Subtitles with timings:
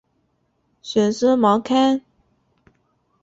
[0.81, 2.01] 玄孙毛堪。